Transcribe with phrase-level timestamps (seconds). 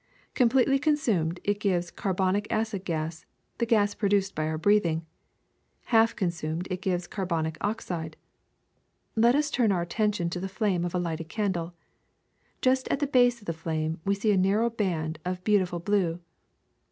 [0.33, 3.23] Completely consumed, it gives carbonic acid gas,
[3.59, 5.05] the gas produced by our breathing;
[5.93, 8.17] half consumed it gives carbonic oxide.
[9.15, 11.75] Let us turn our attention to the flame of a lighted candle.
[12.63, 15.77] Just at the base of the flame we see a nar row band of beautiful
[15.77, 16.19] blue.